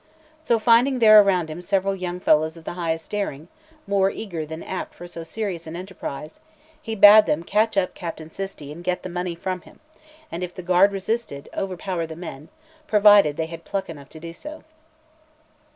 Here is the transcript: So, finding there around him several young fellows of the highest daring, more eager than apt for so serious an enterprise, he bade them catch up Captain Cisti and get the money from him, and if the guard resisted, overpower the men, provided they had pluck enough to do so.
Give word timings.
So, 0.39 0.57
finding 0.57 0.97
there 0.97 1.21
around 1.21 1.47
him 1.51 1.61
several 1.61 1.95
young 1.95 2.19
fellows 2.19 2.57
of 2.57 2.63
the 2.63 2.73
highest 2.73 3.11
daring, 3.11 3.49
more 3.85 4.09
eager 4.09 4.47
than 4.47 4.63
apt 4.63 4.95
for 4.95 5.05
so 5.05 5.23
serious 5.23 5.67
an 5.67 5.75
enterprise, 5.75 6.39
he 6.81 6.95
bade 6.95 7.27
them 7.27 7.43
catch 7.43 7.77
up 7.77 7.93
Captain 7.93 8.31
Cisti 8.31 8.71
and 8.71 8.83
get 8.83 9.03
the 9.03 9.09
money 9.09 9.35
from 9.35 9.61
him, 9.61 9.79
and 10.31 10.43
if 10.43 10.55
the 10.55 10.63
guard 10.63 10.91
resisted, 10.91 11.49
overpower 11.55 12.07
the 12.07 12.15
men, 12.15 12.49
provided 12.87 13.37
they 13.37 13.45
had 13.45 13.63
pluck 13.63 13.89
enough 13.91 14.09
to 14.09 14.19
do 14.19 14.33
so. 14.33 14.63